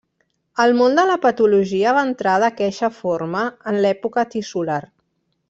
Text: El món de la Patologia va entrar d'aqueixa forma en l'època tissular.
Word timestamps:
El 0.63 0.71
món 0.77 0.95
de 0.99 1.03
la 1.09 1.17
Patologia 1.25 1.93
va 1.97 2.05
entrar 2.13 2.33
d'aqueixa 2.45 2.91
forma 3.03 3.45
en 3.75 3.79
l'època 3.87 4.25
tissular. 4.35 4.81